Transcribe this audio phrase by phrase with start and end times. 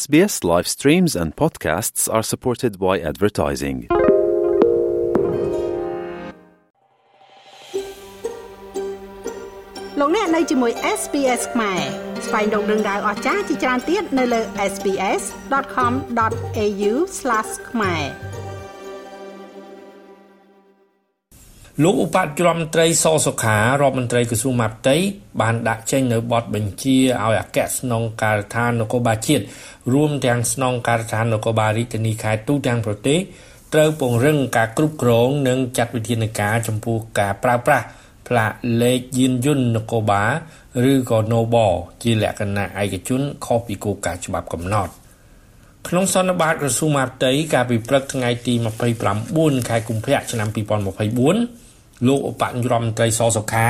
[0.00, 3.78] SBS live streams and podcasts are supported by advertising.
[9.98, 11.80] លោកអ្នកនៅជាមួយ SPS ខ្មែរ
[12.26, 14.40] ស្វែងរកដឹងដៅអស្ចារ្យជាច្រើនទៀតនៅលើ
[14.72, 16.92] SPS.com.au/
[17.70, 18.02] ខ្មែរ
[21.84, 24.96] លោកឧបនាយករដ្ឋមន្ត្រីសសុខារដ្ឋមន្ត្រីក្រសួងមហាផ្ទៃ
[25.40, 29.44] បានដាក់ចេញនៅបទបញ្ជាឲ្យអគ្គស្នងការដ្ឋាននគរបាលជាតិ
[29.92, 33.18] រួមទាំងស្នងការដ្ឋាននគរបាលរាជធានីខេត្តទូទាំងប្រទេស
[33.74, 37.86] ត្រូវពង្រឹងការគ្រប់គ្រងនិងចាត់វិធានការចំពោះការប្រើប្រាស់
[38.28, 38.50] ផ្លាក
[38.82, 40.32] លេខយានយន្តនគរបាល
[40.92, 44.92] ឬក៏ Nobel ជាលក្ខណៈឯកជនខុសពីគោលការណ៍ច្បាប់កំណត់
[45.88, 48.54] ក្នុងសន្និបាតក្រសួងមហាផ្ទៃកាលពីព្រឹកថ្ងៃទី
[49.10, 51.59] 29ខែកុម្ភៈឆ្នាំ2024
[52.06, 53.66] លោកឧបនាយករដ្ឋមន្ត្រីសសុខា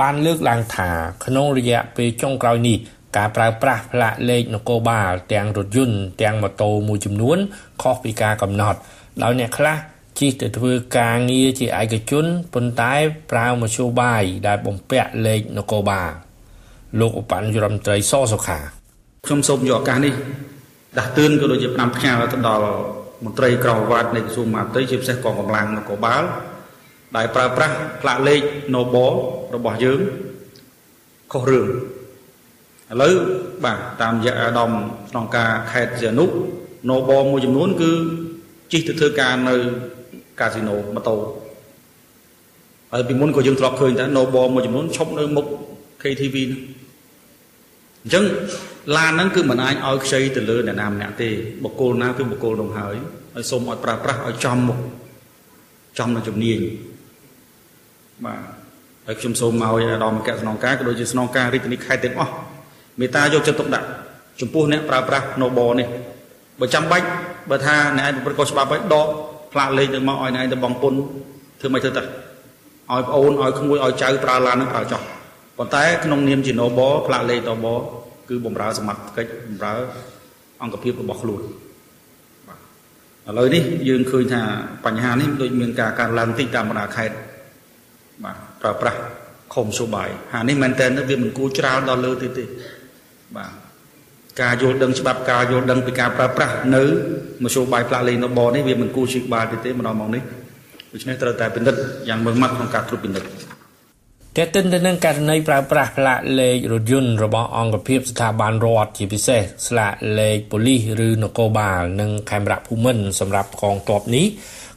[0.00, 0.90] បានលើកឡើងថា
[1.24, 2.78] ក្នុងរយៈពេលចុងក្រោយនេះ
[3.16, 7.38] ការប្រើប្រាស់ផ្លាកលេខនគរបាលទាំងរថយន្តទាំងម៉ូតូមួយចំនួន
[7.82, 8.78] ខុសពីការកំណត់
[9.22, 9.76] ដោយអ្នកខ្លះ
[10.18, 12.94] ជិះទៅធ្វើការងារជាឯកជនប៉ុន្តែ
[13.30, 16.10] ប្រើមធ្យោបាយដែលបំពាក់លេខនគរបាល
[17.00, 18.58] លោកឧបនាយករដ្ឋមន្ត្រីសសុខា
[19.26, 20.14] ខ្ញុំសូមយកឱកាសនេះ
[20.98, 22.66] ដាស់តឿនក៏ដូចជា5ផ្ញើទៅដល់
[23.24, 26.22] មន្ត្រីក្រមវត្តនៃក្រសួងមហាផ្ទៃជាពិសេសកងកម្លាំងនគរបាល
[27.16, 28.40] ដែលប្រើប្រាស់ផ្លាកលេខ
[28.74, 29.12] Nobel
[29.54, 30.00] របស់យើង
[31.32, 33.14] ខុសរឿងឥឡូវ
[33.64, 34.70] បាទតាមរយៈអាដាម
[35.10, 36.26] ក្នុងការខេត្តសៀនុ
[36.90, 37.90] Nobel មួយចំនួន គឺ
[38.72, 39.56] ជិះទៅធ្វើការនៅ
[40.40, 41.16] កាស៊ីណូម៉ូតូ
[42.92, 45.46] ហើយពីមុនក៏យើងធ្លាប់ឃើញថា Nobel មួយចំនួនឈប់នៅមុខ
[46.02, 46.62] KTV ហ្នឹង
[48.02, 48.24] អញ្ចឹង
[48.96, 51.28] ឡានហ្នឹងគឺមិនអាចឲ្យខ្ចីទៅលើអ្នកណាម្នាក់ទេ
[51.64, 52.94] បុគ្គលណាគឺបុគ្គលនោះហើយ
[53.34, 54.78] ហើយសូមឲ្យប្រើប្រាស់ឲ្យចំមុខ
[55.98, 56.58] ចំនឹងជំនាញ
[58.24, 58.40] បាទ
[59.06, 62.32] ហើយខ្ញុំសូមឲ្យអាដាមអគ្គស្នងការក៏ដូចជាស្នងការរាជធានីខេត្តទាំងអស់
[63.00, 63.86] មេត្តាយកចិត្តទុកដាក់
[64.40, 65.88] ចំពោះអ្នកប្រើប្រាស់ Nobo នេះ
[66.60, 67.06] បើចាំបាច់
[67.50, 69.06] បើថាអ្នកឯងប្រព្រឹត្តខុសច្បាប់ហើយដក
[69.52, 70.94] ផ្លាកលេខទៅមកឲ្យអ្នកឯងទៅបងពុន
[71.60, 75.00] ធ្វើមិនធ្វើទៅឲ្យប្អូនឲ្យក្មួយឲ្យចៅប្រើឡាននឹងប្រើចោះ
[75.58, 77.74] ប៉ុន្តែក្នុងនាមជា Nobo ផ្លាកលេខ Nobo
[78.28, 79.74] គឺបំរើសមត្ថកិច្ចបំរើ
[80.62, 81.42] អង្គភាពរបស់ខ្លួន
[82.48, 82.58] បាទ
[83.28, 84.42] ឥឡូវនេះយើងឃើញថា
[84.84, 87.16] បញ្ហានេះដូចមានការកើនឡើងតិចតាមបណ្ដាខេត្ត
[88.24, 89.00] បាទប្រើប្រាស់
[89.54, 92.44] ខុំសុបាយហានេះមែនតើវាមិនគួរច្រើនដល់លើទេទេ
[93.36, 93.52] បាទ
[94.42, 96.82] ការយល់ដឹងច្បាប់ការយល់ដឹងពីការប្រើប្រាស់នៅ
[97.44, 100.22] មធ្យោបាយផ្លាកលេខនៅបនេះវាមិនគួរជាក្បាលទេទេម្ដងមកនេះ
[100.92, 103.28] ដូច្នេះត្រូវតែពិនិត្យយ៉ាងម៉ឺងម៉ាត់ក្នុងការត្រួតពិនិត្យ
[104.36, 114.26] តែទិនទៅនឹងករណីប្រើប្រាស់ផ្លាកលេខរថយន្តរបស់អង្គភាពស្ថាប័នរដ្ឋជាពិសេសស្លាកលេខប៉ូលីសឬនគរបាលនិងខេមរៈភូមិន្ទសម្រាប់កងទ័ពនេះ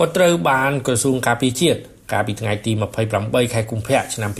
[0.00, 1.80] ក៏ត្រូវបានក្រសួងការពារជាតិ
[2.14, 2.72] កាលពីថ្ងៃទី
[3.12, 4.30] 28ខែកុម្ភៈឆ្នាំ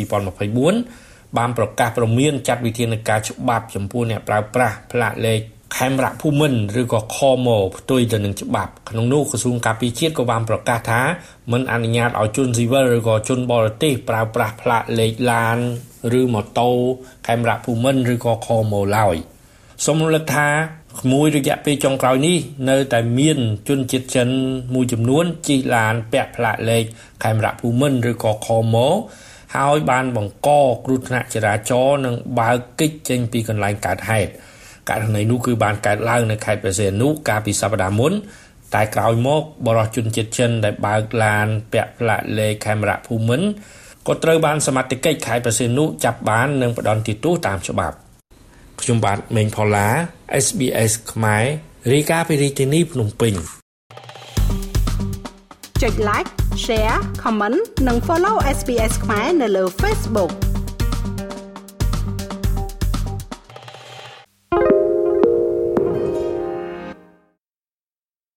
[0.64, 5.40] 2024បានប្រកាសព្រមានចាត់វិធានការច្បាប់ចំពោះអ្នកប្រើប្រាស់ផ្លាកលេខ
[5.76, 11.00] ខេមរៈភូមិន្ទឬក៏ខមផ្ទុយទៅនឹងច្បាប់ក្នុងនោះក្រសួងការពារជាតិក៏បានប្រកាសថា
[11.52, 15.58] មិនអនុញ្ញាតឲ្យជនស៊ីវិលឬក៏ជនបរទេសប្រើប្រាស់ផ្លាកលេខឡាន
[16.20, 16.70] ឬម៉ូតូ
[17.26, 19.16] ខេមរៈភូមិន្ទឬក៏ខមឡើយ
[19.84, 20.48] សូមរំលឹកថា
[21.00, 22.36] ក្មួយរយៈពេលចុងក្រោយនេះ
[22.70, 23.38] នៅតែមាន
[23.68, 24.28] ជនជាតិចិន
[24.74, 26.84] មួយចំនួនជិះឡានពាក់ផ្លាកលេខ
[27.24, 28.76] ខេមរៈភូមិន្ទឬក៏ខម
[29.56, 30.48] ហើយបានបង្ក
[30.84, 34.30] គ្រោះថ្នាក់ចរាចរណ៍និងបើកកិច្ចចេញពីកន្លែងកើតហេតុ
[34.90, 38.12] ករណីនោះគឺបានកើតឡើងនៅខេត្តព្រះសីហនុកាលពីសប្តាហ៍មុន
[38.74, 43.48] តែក្រោយមកបរិសុជនជាតិចិនដែលបើកឡានពាក់ផ្លាកលេខខេមរៈភូមិន្ទ
[44.06, 47.96] ក៏ត្រូវបានសមត្ថកិច្ចខេត្តព្រះសីហនុចាប់បាននិងផ្ដន្ទាទោសតាមច្បាប់
[48.80, 49.88] ខ្ញុំបាទមេងផល្លា
[50.44, 51.44] SBS ខ្មែរ
[51.92, 53.34] រាយការណ៍ពីរាជធានីភ្នំពេញ
[55.82, 56.30] ចុច like
[56.64, 60.32] share comment និង follow SBS ខ្មែរនៅលើ Facebook